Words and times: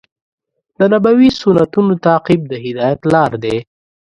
د 0.77 0.79
نبوي 0.93 1.29
سنتونو 1.39 1.93
تعقیب 2.05 2.41
د 2.47 2.53
هدایت 2.65 3.01
لار 3.13 3.31
دی. 3.43 3.57